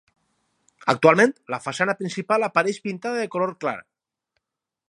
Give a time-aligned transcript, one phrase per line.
[0.93, 3.79] Actualment la façana principal apareix pintada de color clar.